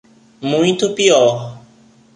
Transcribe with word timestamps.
Muito 0.41 0.95
pior 0.95 1.61